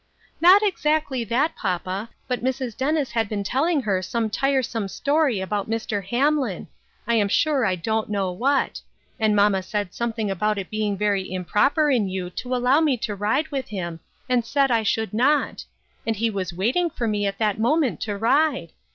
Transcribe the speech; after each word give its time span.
"Not 0.41 0.63
exactly 0.63 1.23
that, 1.25 1.55
papa, 1.55 2.09
but 2.27 2.43
Mrs. 2.43 2.75
Dennis 2.75 3.11
had 3.11 3.29
been 3.29 3.43
telling 3.43 3.83
her 3.83 4.01
some 4.01 4.31
tiresome 4.31 4.87
story 4.87 5.39
about 5.39 5.69
Mr. 5.69 6.03
Hamlin; 6.03 6.67
I 7.05 7.13
am 7.13 7.27
sure 7.27 7.65
I 7.67 7.75
don't 7.75 8.09
know 8.09 8.31
what; 8.31 8.81
and 9.19 9.35
mamma 9.35 9.61
said 9.61 9.93
something 9.93 10.31
about 10.31 10.57
it 10.57 10.71
being 10.71 10.97
very 10.97 11.21
im 11.21 11.45
proper 11.45 11.91
in 11.91 12.09
you 12.09 12.31
to 12.31 12.55
allow 12.55 12.79
me 12.81 12.97
to 12.97 13.13
ride 13.13 13.49
with 13.49 13.67
him, 13.67 13.99
and 14.27 14.43
said 14.43 14.71
I 14.71 14.81
should 14.81 15.13
not. 15.13 15.65
And 16.07 16.15
he 16.15 16.31
was 16.31 16.51
waiting 16.51 16.89
for 16.89 17.07
me 17.07 17.27
at 17.27 17.37
that 17.37 17.59
moment 17.59 18.01
to 18.01 18.17
ride. 18.17 18.71